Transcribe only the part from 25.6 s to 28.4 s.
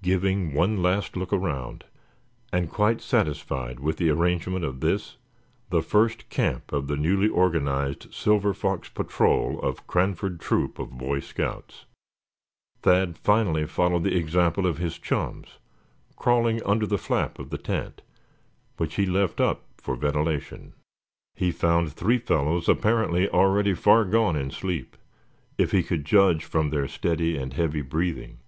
he could judge from their steady and heavy breathing.